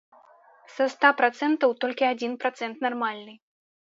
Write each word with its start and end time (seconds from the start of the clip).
Са 0.77 0.87
ста 0.93 1.09
працэнтаў 1.19 1.75
толькі 1.85 2.09
адзін 2.13 2.33
працэнт 2.45 2.75
нармальны. 2.89 3.33